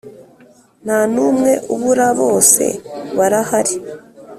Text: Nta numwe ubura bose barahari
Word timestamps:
Nta 0.85 0.99
numwe 1.13 1.51
ubura 1.73 2.07
bose 2.19 2.63
barahari 3.17 3.75